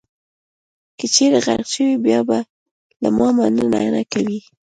[0.97, 2.37] که چېرې غرق شوئ، بیا به
[3.01, 4.37] له ما مننه نه کوئ.